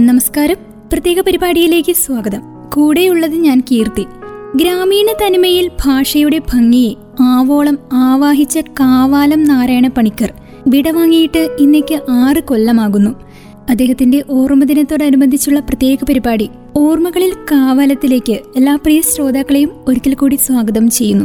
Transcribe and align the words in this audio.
നമസ്കാരം. 0.00 0.56
പ്രത്യേക 0.92 1.20
പരിപാടിയിലേക്ക് 1.20 1.92
സ്വാഗതം. 1.92 2.40
കൂടെയുള്ളത് 2.74 3.36
ഞാൻ 3.36 3.62
കീർത്തി. 3.72 4.04
ഗ്രാമീണ 4.56 5.06
തനിമയിൽ 5.06 5.70
ഭാഷയുടെ 5.84 6.38
ഭംഗിയെ 6.38 6.94
ആവോളം 7.20 7.78
ആവാഹിച്ച 7.92 8.58
കാവാലം 8.58 9.44
നാരായണ 9.44 9.88
പണിക്കർ 9.88 10.32
വിടവാങ്ങിയിട്ട് 10.68 11.56
ഇന്നേക്ക് 11.60 12.00
ആറ് 12.10 12.42
കൊല്ലമാകുന്നു. 12.42 13.10
അദ്ദേഹത്തിന്റെ 13.70 14.24
ഓർമ്മ 14.30 14.64
ദിനത്തോടനുബന്ധിച്ചുള്ള 14.64 15.60
പ്രത്യേക 15.60 15.98
പരിപാടി 16.08 16.50
ഓർമ്മകളിൽ 16.76 17.32
കാവാലത്തിലേക്ക് 17.52 18.32
എല്ലാ 18.32 18.74
പ്രിയ 18.76 19.00
ശ്രോതാക്കളെയും 19.00 19.70
ഒരിക്കൽ 19.88 20.14
കൂടി 20.14 20.34
സ്വാഗതം 20.34 20.90
ചെയ്യുന്നു. 20.90 21.24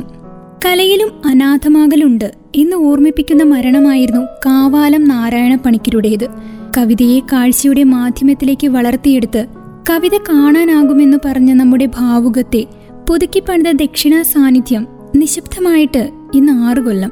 കലയിലും 0.65 1.21
അനാഥമാകലുണ്ട് 1.25 2.31
എന്ന് 2.55 2.75
ഓർമ്മിപ്പിക്കുന്ന 2.75 3.43
മരണമായിരുന്നു 3.43 4.21
കാവാലം 4.45 5.03
നാരായണ 5.03 5.55
പണിക്കരുടേത്. 5.55 6.60
കവിതയെ 6.77 7.19
കാഴ്ചയുടെ 7.19 7.83
മാധ്യമത്തിലേക്ക് 7.83 8.67
വളർത്തിയെടുത്ത് 8.67 9.41
കവിത 9.89 10.15
കാണാനാകുമെന്ന് 10.29 11.17
പറഞ്ഞ 11.25 11.53
നമ്മുടെ 11.53 11.85
ഭാവുകത്തെ 11.85 12.61
പുതുക്കി 13.09 13.39
പണിത 13.39 13.71
ദക്ഷിണ 13.71 14.21
സാന്നിധ്യം 14.21 14.87
നിശബ്ദമായിട്ട് 15.15 16.03
ഇന്ന് 16.33 16.53
ആറു 16.67 16.81
കൊല്ലം 16.81 17.11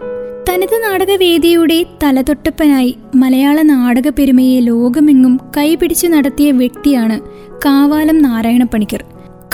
തനത് 0.50 0.76
നാടകവേദിയുടെ 0.84 1.86
തലതൊട്ടപ്പനായി 2.04 2.96
മലയാള 3.16 3.62
നാടക 3.62 4.10
പെരുമയെ 4.10 4.60
ലോകമെങ്ങും 4.60 5.40
കൈപിടിച്ചു 5.58 6.08
നടത്തിയ 6.08 6.52
വ്യക്തിയാണ് 6.52 7.18
കാവാലം 7.66 8.18
നാരായണ 8.22 8.64
പണിക്കർ 8.64 9.04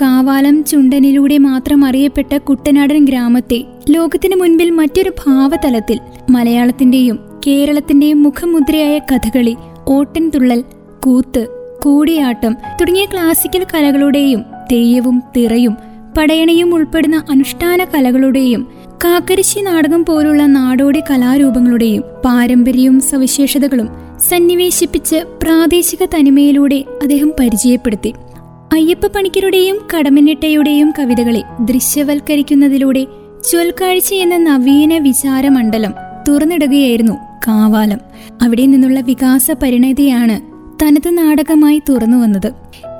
കാവാലം 0.01 0.63
ചുണ്ടനിലൂടെ 0.63 1.37
മാത്രം 1.37 1.85
അറിയപ്പെട്ട 1.85 2.37
കുട്ടനാടൻ 2.37 3.05
ഗ്രാമത്തെ 3.05 3.59
ലോകത്തിന് 3.89 4.35
മുൻപിൽ 4.35 4.69
മറ്റൊരു 4.71 5.09
ഭാവതലത്തിൽ 5.25 5.99
മലയാളത്തിന്റെയും 6.29 7.19
കേരളത്തിന്റെയും 7.47 8.23
മുഖമുദ്രയായ 8.23 8.99
കഥകളി 8.99 9.55
ഓട്ടൻതുള്ളൽ 9.89 10.63
കൂത്ത് 11.03 11.47
കൂടിയാട്ടം 11.83 12.55
തുടങ്ങിയ 12.81 13.05
ക്ലാസിക്കൽ 13.05 13.65
കലകളുടെയും 13.73 14.45
തെയ്യവും 14.71 15.23
തിറയും 15.35 15.77
പടയണയും 16.17 16.75
ഉൾപ്പെടുന്ന 16.75 17.23
അനുഷ്ഠാന 17.29 17.83
കലകളുടെയും 17.83 18.67
കാക്കരിശി 19.03 19.59
നാടകം 19.59 20.05
പോലുള്ള 20.05 20.45
നാടോടി 20.45 20.99
കലാരൂപങ്ങളുടെയും 20.99 22.03
പാരമ്പര്യവും 22.25 22.99
സവിശേഷതകളും 22.99 23.89
സന്നിവേശിപ്പിച്ച് 24.19 25.15
പ്രാദേശിക 25.43 26.05
തനിമയിലൂടെ 26.05 26.83
അദ്ദേഹം 27.01 27.33
പരിചയപ്പെടുത്തി. 27.39 28.13
അയ്യപ്പ 28.73 29.07
പണിക്കരുടെയും 29.07 29.77
കടമനിട്ടയുടെയും 29.97 30.93
കവിതകളെ 30.99 31.43
ദൃശ്യവൽക്കരിക്കുന്നതിലൂടെ 31.61 33.05
ചൊൽക്കാഴ്ച 33.51 34.13
എന്ന 34.13 34.37
നവീന 34.37 34.97
വിചാരമണ്ഡലം 34.97 35.93
തുറന്നിടുകയായിരുന്നു 36.29 37.13
കാവാലം. 37.47 37.97
അവിടെ 38.41 38.65
നിന്നുള്ള 38.65 38.99
വികാസ 38.99 39.51
പരിണതിയാണ് 39.51 40.41
തനത് 40.83 41.17
നാടകമായി 41.17 41.81
തുറന്നു 41.89 42.17
വന്നത്. 42.17 42.51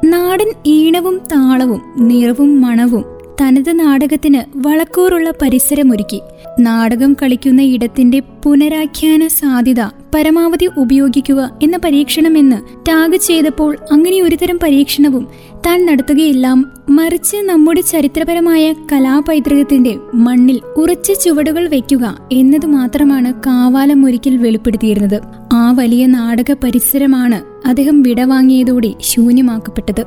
നാടൻ 0.05 0.53
ഈണവും 0.65 1.17
താളവും 1.17 1.81
നിറവും 1.97 2.61
മണവും 2.61 3.05
തനത് 3.41 3.79
നാടകത്തിന് 3.79 4.57
വളക്കൂറുള്ള 4.57 5.33
പരിസരമൊരുക്കി. 5.41 6.21
നാടകം 6.59 7.15
കളിക്കുന്ന 7.23 7.61
ഇടത്തിന്റെ 7.61 8.21
പുനരാഖ്യാന 8.43 9.27
സാധ്യത 9.27 9.79
പരമാവധി 10.15 10.69
ഉപയോഗിക്കുക 10.77 11.59
എന്ന 11.63 11.77
പരീക്ഷണമെന്ന് 11.77 12.75
ടാഗ് 12.89 13.17
ചെയ്തപ്പോൾ 13.17 13.77
അങ്ങനെ 13.91 14.21
ഒരുതരം 14.21 14.59
പരീക്ഷണവും 14.63 15.27
താൻ 15.67 15.85
നടത്തുകയില്ല 15.85 16.55
മറിച്ച് 16.89 17.37
നമ്മുടെ 17.37 17.81
ചരിത്രപരമായ 17.81 18.73
കലാപൈതൃകത്തിന്റെ 18.91 19.97
മണ്ണിൽ 20.13 20.61
ഉറച്ച 20.77 21.11
ചുവടുകൾ 21.11 21.67
വയ്ക്കുക 21.67 22.17
എന്നത് 22.31 22.65
മാത്രമാണ് 22.65 23.33
കാവാലം 23.33 24.05
ഒരിക്കൽ 24.05 24.37
വെളിപ്പെടുത്തിയിരുന്നത്. 24.37 25.21
ആ 25.53 25.71
വലിയ 25.71 26.05
നാടക 26.05 26.55
പരിസരമാണ് 26.63 27.67
അദ്ദേഹം 27.67 28.01
വിടവാങ്ങിയതോടെ 28.01 28.93
ശൂന്യമാക്കപ്പെട്ടത്. 29.01 30.05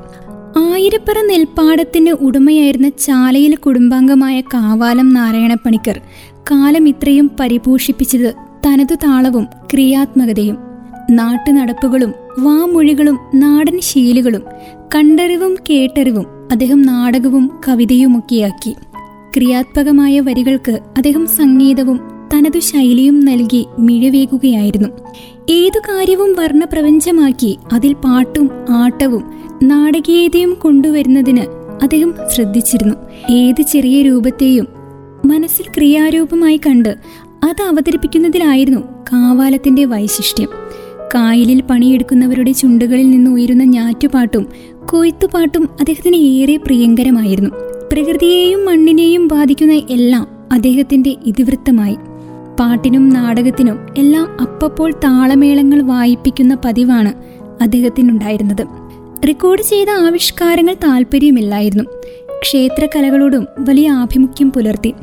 ആയിരപ്പറ 0.57 1.15
നെൽപ്പാടത്തിന് 1.27 2.11
ഉടമയായിരുന്ന 2.11 2.89
ചാലയിൽ 2.89 3.57
കുടുംബാംഗമായ 3.57 4.41
കാവാലം 4.41 5.15
നാരായണ 5.15 5.55
പണിക്കർ 5.55 6.01
കാലം 6.51 6.89
ഇത്രയും 6.89 7.31
പരിപോഷിപ്പിച്ചത് 7.41 8.48
തനതു 8.67 8.95
താളവും 8.95 9.47
ക്രിയാത്മകതയും 9.73 10.59
നാട്ടുനടപ്പുകളും 11.11 12.15
വാമൊഴികളും 12.39 13.19
നാടൻ 13.35 13.81
ശീലുകളും 13.81 14.43
കണ്ടറിവും 14.95 15.57
കേട്ടറിവും 15.71 16.27
അദ്ദേഹം 16.53 16.83
നാടകവും 16.83 17.61
കവിതയുമൊക്കെയാക്കി. 17.69 18.75
ക്രിയാത്മകമായ 19.37 20.21
വരികൾക്ക് 20.21 20.73
അദ്ദേഹം 20.73 21.27
സംഗീതവും 21.27 22.01
തനതു 22.35 22.59
ശൈലിയും 22.59 23.21
നൽകി 23.21 23.67
മിഴവേകുകയായിരുന്നു. 23.79 24.89
ഏതു 25.51 25.79
കാര്യവും 25.79 26.33
വർണപ്രപഞ്ചമാക്കി 26.33 27.59
അതിൽ 27.73 27.93
പാട്ടും 27.93 28.51
ആട്ടവും 28.71 29.33
നാടകീയതയും 29.63 30.55
കൊണ്ടുവരുന്നതിന് 30.55 31.43
അദ്ദേഹം 31.83 32.15
ശ്രദ്ധിച്ചിരുന്നു. 32.35 32.95
ഏത് 33.33 33.63
ചെറിയ 33.63 34.03
രൂപത്തെയും 34.03 34.69
മനസ്സിൽ 35.27 35.63
ക്രിയാരൂപമായി 35.63 36.57
കണ്ട് 36.57 36.99
അത് 37.45 37.63
അവതരിപ്പിക്കുന്നതിലായിരുന്നു 37.63 38.81
കാവാലത്തിന്റെ 38.81 39.85
വൈശിഷ്ട്യം. 39.85 40.49
കായലിൽ 41.15 41.61
പണിയെടുക്കുന്നവരുടെ 41.61 42.53
ചുണ്ടുകളിൽ 42.53 43.11
നിന്ന് 43.11 43.31
ഉയരുന്ന 43.31 43.65
ഞാറ്റുപാട്ടും 43.65 44.47
കൊയ്ത്തുപാട്ടും 44.87 45.69
അദ്ദേഹത്തിന് 45.81 46.17
ഏറെ 46.17 46.57
പ്രിയങ്കരമായിരുന്നു. 46.57 47.51
പ്രകൃതിയെയും 47.93 48.67
മണ്ണിനെയും 48.67 49.29
ബാധിക്കുന്ന 49.29 49.73
എല്ലാം 49.73 50.27
അദ്ദേഹത്തിന്റെ 50.53 51.17
ഇതിവൃത്തമായി. 51.27 51.97
പാട്ടിനും 52.61 53.09
നാടകത്തിനും 53.09 53.79
എല്ലാം 53.99 54.41
അപ്പപ്പോൾ 54.41 54.91
താളമേളങ്ങൾ 54.91 55.83
വായിപ്പിക്കുന്ന 55.83 56.57
പതിവാണ് 56.65 57.13
അദ്ദേഹത്തിനുണ്ടായിരുന്നത്. 57.63 58.67
റെക്കോർഡ് 59.27 59.63
ചെയ്ത 59.63 59.89
ആവിഷ്കാരങ്ങൾ 59.89 60.75
താല്പര്യമില്ലായിരുന്നു 60.75 61.85
ക്ഷേത്രകലകളോടും 62.43 63.47
വലിയ 63.59 63.91
ആഭിമുഖ്യം 63.91 64.53
പുലർത്തി. 64.53 64.95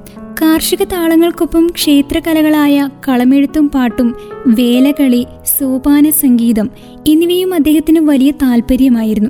കാർഷിക 0.41 0.83
താളങ്ങൾക്കൊപ്പം 0.83 1.67
ക്ഷേത്രകലകളായ 1.67 2.89
കളമെഴുത്തും 3.07 3.69
പാട്ടും 3.69 4.15
വേലകളി 4.47 5.25
സോപാന 5.59 6.09
സംഗീതം 6.09 6.69
എന്നിവയും 7.07 7.53
അദ്ദേഹത്തിന് 7.53 7.99
വലിയ 7.99 8.31
താല്പര്യമായിരുന്നു 8.31 9.29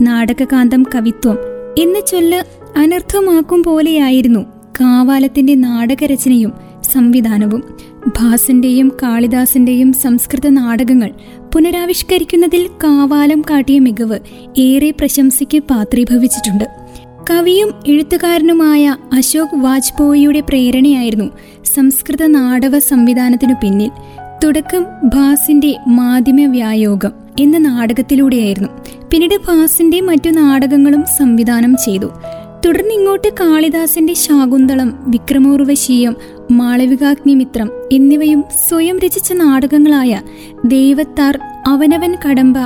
നാടകകാന്തം 0.00 0.82
കവിത്വം 0.94 1.38
എന്ന 1.78 2.00
ചൊല്ല് 2.00 2.40
അനർത്ഥമാക്കും 2.78 3.62
പോലെയായിരുന്നു 3.62 4.40
കാവാലത്തിന്റെ 4.80 5.54
നാടകരചനയും 5.54 6.52
സംവിധാനവും. 6.92 7.62
ഭാസന്റെയും 8.06 8.92
കാളിദാസന്റെയും 9.02 9.92
സംസ്കൃത 9.92 10.48
നാടകങ്ങൾ 10.48 11.10
പുനരാവിഷ്കരിക്കുന്നതിൽ 11.54 12.66
കാവാലം 12.84 13.40
കാട്ടിയ 13.40 13.78
മികവ് 13.78 14.18
ഏറെ 14.58 14.90
പ്രശംസയ്ക്ക് 14.90 15.58
പാത്രീഭവിച്ചിട്ടുണ്ട്. 15.58 16.85
കവിയും 17.30 17.74
എഴുത്തുകാരനുമായ 17.86 18.96
അശോക് 19.12 19.56
വാജ്പേയിയുടെ 19.56 20.40
പ്രേരണയായിരുന്നു 20.40 21.24
സംസ്കൃത 21.74 22.26
നാടക 22.26 22.78
സംവിധാനത്തിനു 22.78 23.54
പിന്നിൽ 23.54 23.90
തുടക്കം 24.44 24.84
ഭാസിന്റെ 25.04 25.76
മാധ്യമ 25.88 26.50
വ്യായോഗം 26.50 27.12
എന്ന 27.40 27.58
നാടകത്തിലൂടെയായിരുന്നു. 27.58 28.68
പിന്നീട് 29.10 29.34
ഭാസിന്റെ 29.36 30.00
മറ്റു 30.00 30.30
നാടകങ്ങളും 30.30 31.04
സംവിധാനം 31.18 31.76
ചെയ്തു. 31.76 32.06
തുടർന്ന് 32.66 32.94
ഇങ്ങോട്ട് 32.94 33.28
കാളിദാസന്റെ 33.28 34.14
ശാകുന്തളം 34.14 35.04
വിക്രമോർവശീയം 35.06 36.16
മാളവികാഗ്നിമിത്രം 36.50 37.70
എന്നിവയും 37.92 38.44
സ്വയം 38.68 38.98
രചിച്ച 38.98 39.32
നാടകങ്ങളായ 39.32 40.20
ദേവത്താർ 40.64 41.38
അവനവൻ 41.66 42.16
കടമ്പ 42.28 42.56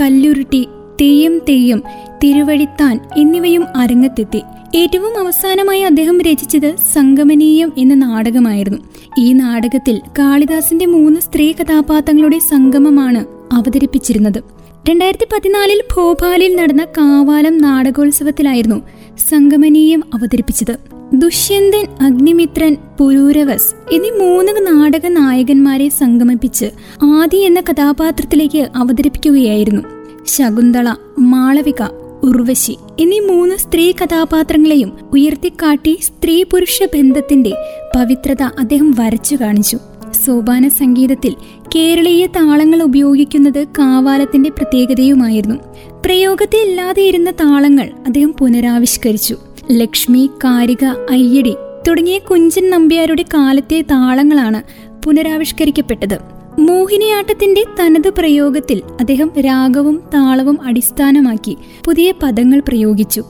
കല്ലുരുട്ടി 0.00 0.68
തെയ്യം 1.00 1.38
തെയ്യം 1.38 1.82
തിരുവഴിത്താൻ 2.24 3.00
എന്നിവയും 3.16 3.64
അരങ്ങത്തെത്തി. 3.76 4.42
ഏറ്റവും 4.74 5.18
അവസാനമായി 5.18 5.80
അദ്ദേഹം 5.80 6.20
രചിച്ചത് 6.20 6.74
സംഗമനീയം 6.92 7.72
എന്ന 7.78 7.94
നാടകമായിരുന്നു. 7.94 8.78
ഈ 9.18 9.32
നാടകത്തിൽ 9.32 10.00
കാളിദാസിന്റെ 10.18 10.86
മൂന്ന് 10.86 11.20
സ്ത്രീ 11.20 11.52
കഥാപാത്രങ്ങളുടെ 11.52 12.38
സംഗമമാണ് 12.38 13.24
അവതരിപ്പിച്ചിരുന്നത്. 13.52 14.42
രണ്ടായിരത്തി 14.90 15.24
പതിനാലിൽ 15.24 15.82
ഭോപ്പാലിൽ 15.96 16.56
നടന്ന 16.56 16.84
കാവാലം 16.84 17.58
നാടകോത്സവത്തിലായിരുന്നു 17.58 18.82
സംഗമനീയം 19.30 20.02
അവതരിപ്പിച്ചത്. 20.14 20.76
ദുഷ്യന്തൻ 21.12 21.86
അഗ്നിമിത്രൻ 22.00 22.76
പുരൂരവസ് 23.00 23.94
എന്നീ 23.94 24.10
മൂന്ന് 24.10 24.66
നാടക 24.66 25.06
നായകന്മാരെ 25.06 25.88
സംഗമിപ്പിച്ച് 25.88 26.66
ആദി 27.04 27.36
എന്ന 27.36 27.60
കഥാപാത്രത്തിലേക്ക് 27.60 28.68
അവതരിപ്പിക്കുകയായിരുന്നു. 28.76 29.99
ശകുന്തള 30.30 30.94
മാളവിക 31.18 31.82
ഉർവശി 32.22 32.76
എന്നീ 33.00 33.20
മൂന്ന് 33.20 33.56
സ്ത്രീ 33.56 33.92
കഥാപാത്രങ്ങളെയും 33.92 34.92
ഉയർത്തിക്കാട്ടി 35.12 35.98
സ്ത്രീ 36.02 36.42
പുരുഷ 36.42 36.82
ബന്ധത്തിന്റെ 36.82 37.50
പവിത്രത 37.96 38.42
അദ്ദേഹം 38.42 38.90
വരച്ചു 38.90 39.36
കാണിച്ചു. 39.36 39.78
സോപാന 40.26 40.68
സംഗീതത്തിൽ 40.68 41.34
കേരളീയ 41.74 42.26
താളങ്ങൾ 42.26 42.82
ഉപയോഗിക്കുന്നത് 42.82 43.64
കാവാലത്തിന്റെ 43.64 44.50
പ്രത്യേകതയുമായിരുന്നു. 44.50 45.56
പ്രയോഗത്തിൽ 46.04 46.68
ഇല്ലാതെയിരുന്ന 46.68 47.30
താളങ്ങൾ 47.30 47.90
അദ്ദേഹം 48.06 48.34
പുനരാവിഷ്കരിച്ചു. 48.40 49.36
ലക്ഷ്മി 49.72 50.30
കാരിക 50.44 50.84
അയ്യടി 50.84 51.54
തുടങ്ങിയ 51.88 52.18
കുഞ്ചൻ 52.18 52.70
നമ്പ്യാരുടെ 52.70 53.22
കാലത്തെ 53.22 53.82
താളങ്ങളാണ് 53.82 54.62
പുനരാവിഷ്കരിക്കപ്പെട്ടത്. 55.04 56.39
മോഹിനിയാട്ടത്തിന്റെ 56.60 57.64
തനത് 57.80 58.10
പ്രയോഗത്തിൽ 58.10 58.82
അദ്ദേഹം 59.00 59.32
രാഗവും 59.40 60.02
താളവും 60.14 60.58
അടിസ്ഥാനമാക്കി 60.62 61.56
പുതിയ 61.84 62.12
പദങ്ങൾ 62.22 62.62
പ്രയോഗിച്ചു. 62.68 63.24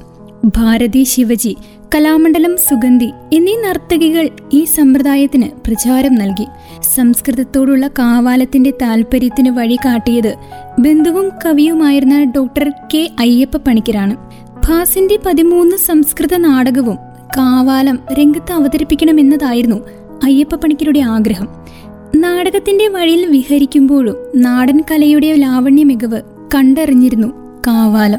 ഭാരതി 0.56 1.04
ശിവജി 1.04 1.56
കലാമണ്ഡലം 1.94 2.56
സുഗന്ധി 2.56 3.10
എന്നീ 3.32 3.56
നർത്തകികൾ 3.56 4.28
ഈ 4.52 4.64
സമ്പ്രദായത്തിന് 4.64 5.48
പ്രചാരം 5.66 6.14
നൽകി. 6.14 6.46
സംസ്കൃതത്തോടുള്ള 6.94 7.88
കാവാലത്തിന്റെ 7.88 8.70
താല്പര്യത്തിന് 8.82 9.50
വഴി 9.50 9.76
കാട്ടിയത് 9.76 10.34
ബന്ധുവും 10.78 11.30
കവിയുമായിരുന്ന 11.46 12.32
ഡോക്ടർ 12.36 12.72
കെ 12.94 13.10
അയ്യപ്പ 13.20 13.56
പണിക്കരാണ്. 13.56 14.16
ഭാസിന്റെ 14.68 15.18
പതിമൂന്ന് 15.26 15.76
സംസ്കൃത 15.76 16.36
നാടകവും 16.36 16.96
കാവാലം 17.36 17.98
രംഗത്ത് 18.12 18.52
അവതരിപ്പിക്കണമെന്നതായിരുന്നു 18.52 19.76
അയ്യപ്പ 20.24 20.54
പണിക്കരുടെ 20.54 21.00
ആഗ്രഹം. 21.00 21.48
നാടകത്തിന്റെ 22.20 22.88
വഴിയിൽ 22.88 23.26
വിഹരിക്കുമ്പോഴും 23.26 24.16
നാടൻ 24.36 24.80
കലയുടെ 24.90 25.34
ലാവണ്യ 25.34 25.84
മികവ് 25.84 26.22
കണ്ടറിഞ്ഞിരുന്നു 26.54 27.26
കാവാലം. 27.66 28.18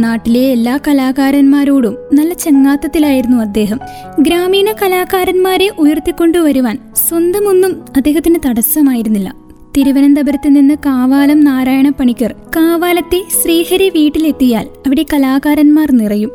നാട്ടിലെ 0.00 0.40
എല്ലാ 0.40 0.78
കലാകാരന്മാരോടും 0.88 1.96
നല്ല 2.12 2.34
ചങ്ങാത്തത്തിലായിരുന്നു 2.34 3.36
അദ്ദേഹം. 3.36 3.80
ഗ്രാമീണ 4.18 4.72
കലാകാരന്മാരെ 4.72 5.70
ഉയർത്തിക്കൊണ്ടുവരുവാൻ 5.78 6.78
സ്വന്തമൊന്നും 7.08 7.84
അദ്ദേഹത്തിന് 7.96 8.38
തടസ്സമായിരുന്നില്ല. 8.46 9.34
തിരുവനന്തപുരത്ത് 9.76 10.48
നിന്ന് 10.48 10.74
കാവാലം 10.86 11.40
നാരായണ 11.40 11.88
പണിക്കർ 11.88 12.34
കാവാലത്തെ 12.56 13.22
ശ്രീഹരി 13.42 13.88
വീട്ടിലെത്തിയാൽ 13.88 14.66
അവിടെ 14.86 15.06
കലാകാരന്മാർ 15.14 15.92
നിറയും. 15.92 16.30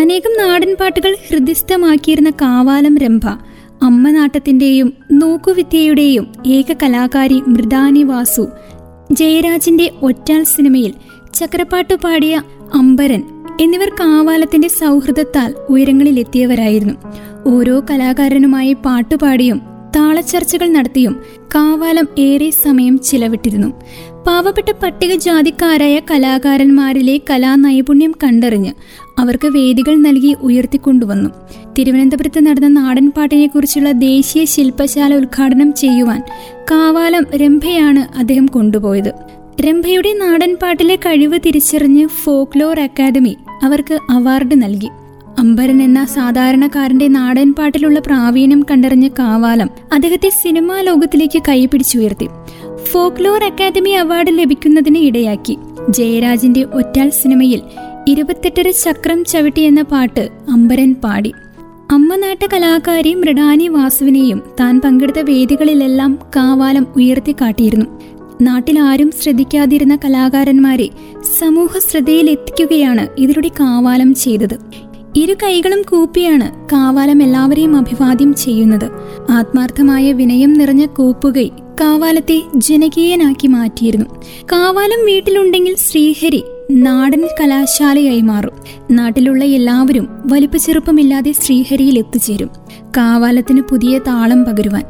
അനേകം 0.00 0.48
നാടൻ 0.48 0.76
പാട്ടുകൾ 0.80 1.16
ഹൃദിസ്ഥമാക്കിയിരുന്ന 1.30 2.30
കാവാലം 2.30 2.98
രംഭ 2.98 3.20
അമ്മനാട്ടത്തിന്റെയും 3.82 4.92
നോക്കുവിദ്യയുടെയും 5.12 6.32
ഏക 6.46 6.74
കലാകാരി 6.82 7.42
മൃദാനി 7.46 8.02
വാസു. 8.02 8.48
ജയരാജിന്റെ 9.12 9.90
ഒറ്റാൽ 10.02 10.44
സിനിമയിൽ 10.44 10.92
ചക്രപ്പാട്ടു 11.34 11.94
പാടിയ 11.94 12.42
അമ്പരൻ 12.74 13.22
എന്നിവർ 13.60 13.88
കാവാലത്തിന്റെ 13.88 14.68
സൗഹൃദത്താൽ 14.68 15.54
ഉയരങ്ങളിലെത്തിയവരായിരുന്നു. 15.68 16.94
ഓരോ 17.46 17.82
കലാകാരനുമായി 17.90 18.72
പാട്ടുപാടിയും 18.72 19.62
താളച്ചർച്ചകൾ 19.96 20.68
നടത്തിയും 20.68 21.16
കാവാലം 21.54 22.08
ഏറെ 22.18 22.50
സമയം 22.50 22.98
ചിലവിട്ടിരുന്നു. 22.98 23.68
പാവപ്പെട്ട 24.26 24.72
പട്ടികജാതിക്കാരായ 24.82 26.00
കലാകാരന്മാരിലെ 26.10 27.20
കലാനൈപുണ്യം 27.30 28.14
കണ്ടറിഞ്ഞ് 28.24 28.72
അവർക്ക് 29.18 29.48
വേദികൾ 29.48 29.94
നൽകി 29.96 30.36
ഉയർത്തിക്കൊണ്ടുവന്നു. 30.42 31.30
തിരുവനന്തപുരത്ത് 31.78 32.46
നടന്ന 32.46 32.68
നാടൻപാട്ടിനെക്കുറിച്ചുള്ള 32.68 33.92
ദേശീയ 33.92 34.44
ശില്പശാല 34.44 35.14
ഉദ്ഘാടനം 35.14 35.74
ചെയ്യുവാൻ 35.74 36.22
കാവാലം 36.70 37.26
രംഭയാണ് 37.36 38.18
അദ്ദേഹം 38.18 38.46
കൊണ്ടുപോയത്. 38.46 39.12
രംഭയുടെ 39.60 40.12
നാടൻപാട്ടിലെ 40.12 40.96
കഴിവ് 40.96 41.38
തിരിച്ചറിഞ്ഞ് 41.46 42.06
ഫോക്ലോർ 42.06 42.80
അക്കാദമി 42.80 43.36
അവർക്ക് 43.62 43.98
അവാർഡ് 44.10 44.62
നൽകി. 44.62 44.88
അംബരൻ 45.38 45.82
എന്ന 45.82 46.04
സാധാരണക്കാരന്റെ 46.04 47.08
നാടൻപാട്ടിലുള്ള 47.08 48.00
പ്രാവീണ്യം 48.00 48.66
കണ്ടറിഞ്ഞ 48.70 49.08
കാവാലം 49.08 49.70
അദ്ദേഹത്തെ 49.92 50.28
സിനിമാ 50.28 50.80
ലോകത്തിലേക്ക് 50.80 51.42
കൈപിടിച്ചുയർത്തി. 51.48 52.28
ഫോക്ലോർ 52.92 53.44
അക്കാദമി 53.44 53.90
അവാർഡ് 53.90 54.38
ലഭിക്കുന്നതിന് 54.38 54.98
ഇടയാക്കി. 54.98 55.58
ജയരാജിന്റെ 55.88 56.62
ഒറ്റാൽ 56.74 57.10
സിനിമയിൽ 57.10 57.62
ഇരുപത്തെട്ടര 58.08 58.70
ചക്രം 58.70 59.24
ചവിട്ടി 59.24 59.62
എന്ന 59.62 59.82
പാട്ട് 59.82 60.28
അംബരൻ 60.50 60.94
പാടി. 60.94 61.32
അമ്മനാട്ട 61.92 62.46
കലാകാരി 62.52 63.14
മൃഡാനി 63.14 63.68
വാസുവിനെയും 63.68 64.42
താൻ 64.60 64.80
പങ്കെടുത്ത 64.80 65.18
വേദികളിലെല്ലാം 65.18 66.18
കാവാലം 66.36 66.86
ഉയർത്തിക്കാട്ടിയിരുന്നു 66.96 67.86
നാട്ടിൽ 68.42 68.78
ആരും 68.78 69.10
ശ്രദ്ധിക്കാതിരുന്ന 69.22 69.96
കലാകാരന്മാരെ 69.96 70.88
സമൂഹ 71.38 71.78
ശ്രദ്ധയിലെത്തിക്കുകയാണ് 71.90 73.06
ഇതിലൂടെ 73.18 73.48
കാവാലം 73.48 74.14
ചെയ്തത്. 74.14 74.56
ഇരു 75.16 75.34
കൈകളും 75.42 75.82
കൂപ്പിയാണ് 75.82 76.48
കാവാലം 76.72 77.22
എല്ലാവരെയും 77.22 77.76
അഭിവാദ്യം 77.76 78.34
ചെയ്യുന്നത്. 78.34 78.88
ആത്മാർത്ഥമായ 79.30 80.12
വിനയം 80.12 80.52
നിറഞ്ഞ 80.52 80.86
കൂപ്പുകൈ 80.86 81.50
കാവാലത്തെ 81.80 82.42
ജനകീയനാക്കി 82.56 83.46
മാറ്റിയിരുന്നു. 83.46 84.06
കാവാലം 84.52 85.06
വീട്ടിലുണ്ടെങ്കിൽ 85.06 85.76
ശ്രീഹരി 85.76 86.44
നാടൻ 86.70 87.28
കലാശാലയായി 87.40 88.20
മാറും. 88.20 88.50
നാട്ടിലുള്ള 88.90 89.44
എല്ലാവരും 89.44 90.08
വലിപ്പ 90.26 90.56
ചെറുപ്പമില്ലാതെ 90.56 91.32
ശ്രീഹരിയിൽ 91.32 91.98
എത്തിച്ചേരും. 91.98 92.50
കാവാലത്തിന് 92.96 93.60
പുതിയ 93.60 93.98
താളം 93.98 94.44
പകരുവാൻ. 94.44 94.84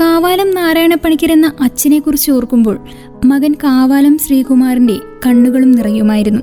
കാവാലം 0.00 0.50
നാരായണപ്പണിക്കർ 0.50 1.32
എന്ന 1.32 1.52
അച്ഛനെക്കുറിച്ച് 1.60 2.30
ഓർക്കുമ്പോൾ 2.30 2.78
മകൻ 3.24 3.54
കാവാലം 3.64 4.18
ശ്രീകുമാറിന്റെ 4.18 4.96
കണ്ണുകളും 5.26 5.72
നിറയുമായിരുന്നു. 5.72 6.42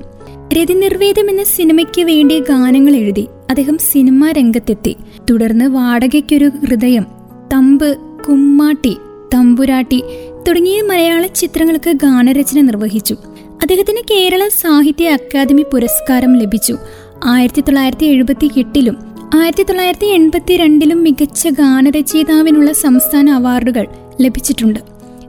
രതിനിർവേദം 0.54 1.30
എന്ന 1.30 1.44
സിനിമയ്ക്ക് 1.44 2.02
വേണ്ടി 2.02 2.40
ഗാനങ്ങൾ 2.40 2.96
എഴുതി 2.96 3.26
അദ്ദേഹം 3.50 3.78
സിനിമാ 3.78 4.30
രംഗത്തെത്തി. 4.30 4.96
തുടർന്ന് 5.30 5.64
വാടകയ്ക്കൊരു 5.64 6.50
ഹൃദയം 6.66 7.06
തമ്പ് 7.52 7.96
കുമ്മാട്ടി 8.28 8.96
തമ്പുരാട്ടി 9.36 10.02
തുടങ്ങിയ 10.48 10.82
മലയാള 10.82 11.26
ചിത്രങ്ങൾക്ക് 11.26 11.92
ഗാനരചന 11.92 12.60
നിർവഹിച്ചു. 12.60 13.14
അദ്ദേഹത്തിന് 13.62 13.98
കേരള 14.10 14.48
സാഹിത്യ 14.48 15.08
അക്കാദമി 15.08 15.62
പുരസ്കാരം 15.72 16.38
ലഭിച്ചു. 16.38 16.76
ആയിരത്തി 17.24 17.60
തൊള്ളായിരത്തി 17.60 18.04
എഴുപത്തി 18.04 18.50
എട്ടിലും 18.56 18.96
ആയിരത്തി 19.34 19.62
തൊള്ളായിരത്തി 19.62 20.06
എൺപത്തി 20.06 20.56
രണ്ടിലും 20.56 21.02
മികച്ച 21.02 21.48
ഗാനരചയിതാവിനുള്ള 21.48 22.72
സംസ്ഥാന 22.72 23.30
അവാർഡുകൾ 23.30 23.86
ലഭിച്ചിട്ടുണ്ട്. 24.20 24.80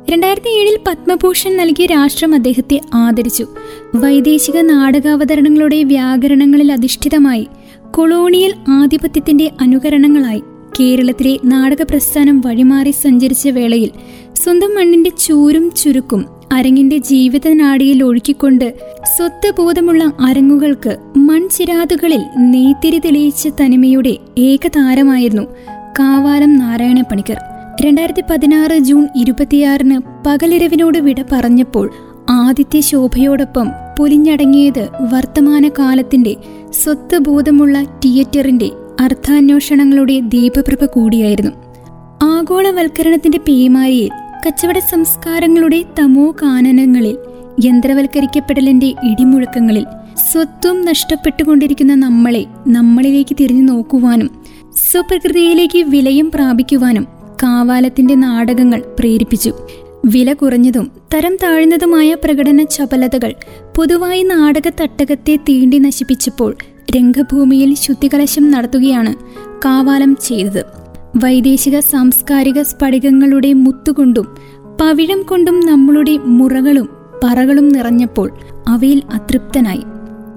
രണ്ടായിരത്തി 0.10 0.50
ഏഴിൽ 0.50 0.80
പത്മഭൂഷൺ 0.88 1.58
നൽകിയ 1.58 1.86
രാഷ്ട്രം 1.86 2.34
അദ്ദേഹത്തെ 2.34 2.82
ആദരിച്ചു. 2.94 3.48
വൈദേശിക 3.96 4.58
നാടകാവതരണങ്ങളുടെ 4.58 5.84
വ്യാകരണങ്ങളിൽ 5.84 6.72
അധിഷ്ഠിതമായി 6.72 7.48
കൊളോണിയൽ 7.92 8.54
ആധിപത്യത്തിന്റെ 8.70 9.52
അനുകരണങ്ങളായി. 9.62 10.44
കേരളത്തിലെ 10.76 11.40
നാടക 11.46 11.84
പ്രസ്ഥാനം 11.84 12.42
വഴിമാറി 12.42 12.92
സഞ്ചരിച്ച 12.92 13.48
വേളയിൽ 13.50 13.92
സ്വന്തം 14.34 14.76
മണ്ണിന്റെ 14.76 15.10
ചൂരും 15.10 15.72
ചുരുക്കും 15.72 16.26
അരങ്ങിന്റെ 16.52 16.98
ജീവിതനാടിയിൽ 16.98 18.04
ഒഴുക്കിക്കൊണ്ട് 18.04 18.74
സ്വത്വബോധമുള്ള 19.18 20.12
അരങ്ങുകൾക്ക് 20.20 20.98
മൺചിരാതുകളിൽ 21.18 22.22
നെയ്ത്തിരി 22.38 23.00
തെളിയിച്ച 23.00 23.48
തനിമയുടെ 23.62 24.18
ഏകതാരമായിരുന്നു 24.38 25.42
കാവാലം 26.00 26.58
നാരായണ 26.58 27.02
പണിക്കർ. 27.02 27.38
രണ്ടായിരത്തി 27.82 28.24
പതിനാറ് 28.30 28.78
ജൂൺ 28.78 29.08
ഇരുപത്തിയാറിന് 29.16 30.02
പകലിരവിനോട് 30.28 30.98
വിട 30.98 31.24
പറഞ്ഞപ്പോൾ 31.32 31.92
ആദിത്യ 32.30 32.80
ശോഭയോടൊപ്പം 32.82 33.68
പൊലിഞ്ഞടങ്ങിയത് 34.00 34.90
വർത്തമാനകാലത്തിന്റെ 35.14 36.36
സ്വത്വബോധമുള്ള 36.84 37.84
തിയേറ്ററിന്റെ 38.06 38.72
അർത്ഥാന്വേഷണങ്ങളുടെ 39.02 40.20
ദീപപ്രഭ 40.20 40.86
കൂടിയായിരുന്നു. 40.86 41.52
ആഗോളവൽക്കരണത്തിന്റെ 42.24 43.38
പേമാരിയിൽ 43.38 44.10
കച്ചവട 44.48 44.80
സംസ്കാരങ്ങളുടെ 44.80 45.84
തമോ 46.00 46.32
കാനനങ്ങളിൽ 46.32 47.18
യന്ത്രവൽക്കരിക്കപ്പെടലിന്റെ 47.66 48.96
ഇടിമുഴക്കങ്ങളിൽ 49.04 49.86
സ്വത്വം 50.32 50.86
നഷ്ടപ്പെട്ടുകൊണ്ടിരിക്കുന്ന 50.86 51.96
നമ്മളെ 51.96 52.46
നമ്മളിലേക്ക് 52.68 53.36
തിരിഞ്ഞു 53.40 53.62
നോക്കുവാനും 53.62 54.44
സ്വപ്രകൃതിയിലേക്ക് 54.92 55.80
വിലയും 55.80 56.32
പ്രാപിക്കുവാനും 56.32 57.08
കാവാലത്തിന്റെ 57.44 58.16
നാടകങ്ങൾ 58.16 58.84
പ്രേരിപ്പിച്ചു. 59.00 59.54
വില 60.06 60.34
കുറഞ്ഞതും 60.34 60.92
തരം 61.14 61.36
താഴ്ന്നതുമായ 61.44 62.14
പ്രകടന 62.14 62.64
ചപലതകൾ 62.64 63.36
പൊതുവായി 63.78 64.24
നാടക 64.24 64.70
തട്ടകത്തെ 64.82 65.36
തീണ്ടി 65.36 65.80
നശിപ്പിച്ചപ്പോൾ 65.80 66.56
രംഗഭൂമിയിൽ 66.96 67.76
ശുദ്ധികലശം 67.76 68.52
നടത്തുകയാണ് 68.52 69.16
കാവാലം 69.66 70.16
ചെയ്തത്. 70.22 70.64
വൈദേശിക 71.16 71.80
സാംസ്കാരിക 71.80 72.62
സ്ഫടികങ്ങളുടെ 72.62 73.54
മുത്തുകൊണ്ടും 73.54 74.28
പവിഴം 74.82 75.22
കൊണ്ടും 75.22 75.60
നമ്മളുടെ 75.60 76.18
മുറകളും 76.18 76.90
പറകളും 77.24 77.70
നിറഞ്ഞപ്പോൾ 77.70 78.32
അവയിൽ 78.68 79.02
അതൃപ്തനായി. 79.14 79.82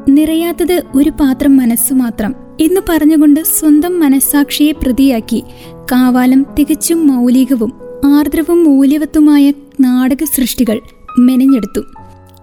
നിറയാത്തത് 0.08 0.82
ഒരു 0.94 1.10
പാത്രം 1.10 1.56
മനസ്സു 1.56 1.94
മാത്രം 1.94 2.34
എന്ന് 2.60 2.80
പറഞ്ഞുകൊണ്ട് 2.88 3.40
സ്വന്തം 3.40 4.00
മനസ്സാക്ഷിയെ 4.00 4.72
പ്രതിയാക്കി 4.72 5.44
കാവാലം 5.92 6.46
തികച്ചും 6.58 7.06
മൗലികവും 7.06 7.72
ആർദ്രവും 8.06 8.64
മൂല്യവത്തുമായ 8.64 9.52
നാടക 9.80 10.24
സൃഷ്ടികൾ 10.24 10.80
മെനഞ്ഞെടുത്തു. 11.18 11.80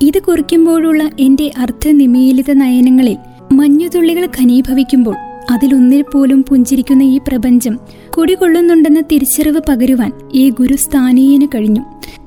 ഇത് 0.02 0.22
കുറിക്കുമ്പോഴുള്ള 0.22 1.10
എന്റെ 1.20 1.52
അർത്ഥനിമീലിത 1.58 2.52
നയനങ്ങളിൽ 2.54 3.18
മഞ്ഞുതുള്ളികൾ 3.52 4.26
ഘനീഭവിക്കുമ്പോൾ 4.26 5.16
അതിലൊന്നിൽ 5.52 6.02
പോലും 6.02 6.46
പുഞ്ചിരിക്കുന്ന 6.50 7.04
ഈ 7.04 7.18
പ്രപഞ്ചം 7.18 7.80
കുടികൊള്ളുന്നുണ്ടെന്ന 8.18 9.02
തിരിച്ചറിവ് 9.02 9.62
പകരുവാൻ 9.70 10.12
ഈ 10.34 10.50
ഗുരുസ്ഥാനീയന് 10.50 11.48
കഴിഞ്ഞു. 11.56 11.82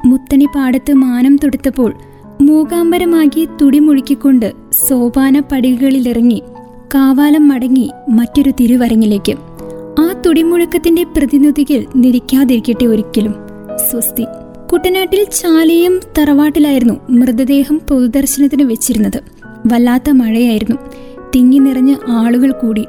മുത്തണി 0.04 0.44
പാടത്ത് 0.44 0.92
മാനം 0.92 1.36
തൊടുത്തപ്പോൾ 1.36 1.94
മൂകാംബരമാകി 2.40 3.48
തുടിമുഴുക്കിക്കൊണ്ട് 3.62 4.52
സോപാന 4.88 5.42
പടികളിലിറങ്ങി 5.52 6.42
കാവാലം 6.94 7.48
മടങ്ങി 7.48 7.90
മറ്റൊരു 8.08 8.50
തിരുവരങ്ങിലേക്ക്. 8.50 9.32
ആ 10.00 10.22
തുടിമുഴക്കത്തിന്റെ 10.26 11.04
പ്രതിനിധികൾ 11.04 11.84
നിരിക്കാതിരിക്കട്ടെ 11.96 12.84
ഒരിക്കലും. 12.84 13.34
സ്വസ്തി. 13.90 14.24
കുട്ടനാട്ടിൽ 14.72 15.24
ചാലയും 15.24 16.00
തറവാട്ടിലായിരുന്നു 16.18 16.94
മൃതദേഹം 17.10 17.80
പൊതുദർശനത്തിന് 17.90 18.62
വെച്ചിരുന്നത്. 18.62 19.20
വല്ലാത്ത 19.66 20.10
മഴയായിരുന്നു. 20.10 20.76
തിങ്ങി 21.34 21.58
നിറഞ്ഞ 21.58 21.94
ആളുകൾ 22.08 22.52
കൂടി. 22.52 22.86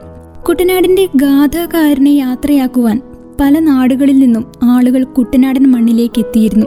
കുട്ടനാടിന്റെ 0.50 1.08
ഗാഥാകാരനെ 1.16 2.10
യാത്രയാക്കുവാൻ 2.10 3.02
പല 3.42 3.60
നാടുകളിൽ 3.60 4.20
നിന്നും 4.20 4.46
ആളുകൾ 4.64 5.04
കുട്ടനാടൻ 5.04 5.72
മണ്ണിലേക്ക് 5.72 6.20
എത്തിയിരുന്നു. 6.20 6.66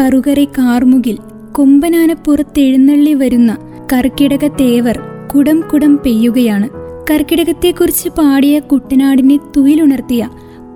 കറുകറി 0.00 0.44
കാർമുകിൽ 0.44 1.18
കൊമ്പനാന 1.52 2.12
പുറത്തെഴുന്നള്ളി 2.12 3.14
വരുന്ന 3.14 3.56
കർക്കിടക 3.92 4.46
തേവർ 4.46 5.00
കുടം 5.34 5.64
കുടം 5.72 5.96
പെയ്യുകയാണ്. 5.96 6.68
കർക്കിടകത്തെക്കുറിച്ച് 7.10 8.08
പാടിയ 8.08 8.60
കുട്ടനാടിനെ 8.60 9.36
തുയിലുണർത്തിയ 9.56 10.28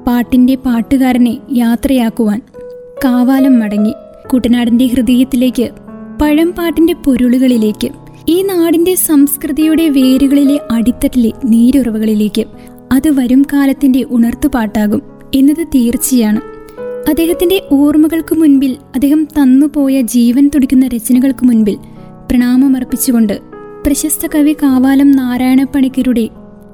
പാട്ടിന്റെ 0.07 0.55
പാട്ടുകാരനെ 0.55 1.39
യാത്രയാക്കുവാൻ 1.53 2.41
കാവാലം 3.05 3.59
മടങ്ങി. 3.61 3.93
കുട്ടനാടിന്റെ 4.33 4.87
ഹൃദയത്തിലേക്ക് 4.87 5.71
പഴംപാട്ടിന്റെ 6.23 6.95
പൊരുളുകളിലേക്ക് 7.05 7.89
ഈ 8.29 8.43
നാടിന്റെ 8.43 8.95
സംസ്കൃതിയുടെ 8.95 9.89
വേരുകളിലെ 9.89 10.61
അടിത്തട്ടിലെ 10.71 11.33
നീരുറവുകളിലേക്ക് 11.45 12.45
അത് 12.93 13.11
വരും 13.11 13.43
കാലത്തിന്റെ 13.53 14.05
ഉണർത്തുപാട്ടാകും 14.11 15.03
എന്നത് 15.35 15.67
തീർച്ചയാണ്. 15.75 16.41
അദ്ദേഹത്തിന്റെ 17.09 17.63
ഓർമ്മകൾക്ക് 17.73 18.35
മുൻപിൽ 18.35 18.77
അദ്ദേഹം 18.95 19.25
തന്നുപോയ 19.25 20.01
ജീവൻ 20.01 20.51
തുടിക്കുന്ന 20.55 20.89
രചനകൾക്ക് 20.89 21.45
മുൻപിൽ 21.45 21.77
പ്രണാമമർപ്പിച്ചുകൊണ്ട് 22.31 23.41
പ്രശസ്ത 23.87 24.29
കവി 24.35 24.53
കാവാലം 24.53 25.11
നാരായണ 25.11 25.65
പണിക്കരുടെ 25.65 26.29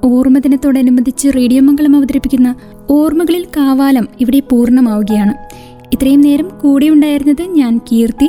ഓർമ്മദിനത്തോടനുബന്ധിച്ച് 0.04 1.28
റേഡിയോ 1.36 1.62
മംഗളം 1.62 1.96
അവതരിപ്പിക്കുന്ന 1.96 2.54
ഓർമ്മകളിൽ 2.90 3.46
കാവാലം 3.56 4.08
ഇവിടെ 4.20 4.40
പൂർണമാവുകയാണ്. 4.40 5.34
ഇത്രയും 5.92 6.20
നേരം 6.20 6.48
കൂടെ 6.62 6.86
ഉണ്ടായിരുന്നത് 6.86 7.42
ഞാൻ 7.42 7.80
കീർത്തി. 7.92 8.28